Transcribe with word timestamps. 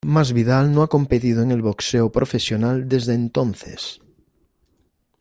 Masvidal 0.15 0.65
no 0.71 0.81
ha 0.81 0.87
competido 0.87 1.43
en 1.43 1.51
el 1.51 1.61
boxeo 1.61 2.11
profesional 2.11 2.89
desde 2.89 3.13
entonces. 3.13 4.01